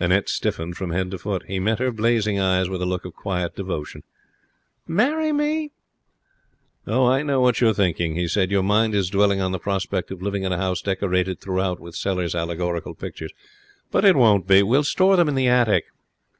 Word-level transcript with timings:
Annette 0.00 0.28
stiffened 0.28 0.76
from 0.76 0.90
head 0.90 1.08
to 1.12 1.18
foot. 1.18 1.44
He 1.46 1.60
met 1.60 1.78
her 1.78 1.92
blazing 1.92 2.36
eyes 2.36 2.68
with 2.68 2.82
a 2.82 2.84
look 2.84 3.04
of 3.04 3.14
quiet 3.14 3.54
devotion. 3.54 4.02
'Marry 4.88 5.30
me?' 5.30 5.70
'I 6.84 7.22
know 7.22 7.40
what 7.40 7.60
you 7.60 7.68
are 7.68 7.72
thinking,' 7.72 8.16
he 8.16 8.26
said. 8.26 8.50
'Your 8.50 8.64
mind 8.64 8.96
is 8.96 9.08
dwelling 9.08 9.40
on 9.40 9.52
the 9.52 9.60
prospect 9.60 10.10
of 10.10 10.20
living 10.20 10.42
in 10.42 10.50
a 10.50 10.58
house 10.58 10.82
decorated 10.82 11.40
throughout 11.40 11.78
with 11.78 11.94
Sellers' 11.94 12.34
allegorical 12.34 12.96
pictures. 12.96 13.32
But 13.92 14.04
it 14.04 14.16
won't 14.16 14.48
be. 14.48 14.64
We'll 14.64 14.82
store 14.82 15.14
them 15.14 15.28
in 15.28 15.36
the 15.36 15.46
attic.' 15.46 15.84